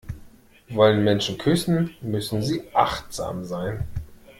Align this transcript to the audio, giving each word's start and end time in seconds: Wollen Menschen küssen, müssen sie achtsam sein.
Wollen 0.69 1.03
Menschen 1.03 1.37
küssen, 1.37 1.93
müssen 2.01 2.41
sie 2.41 2.63
achtsam 2.73 3.45
sein. 3.45 3.83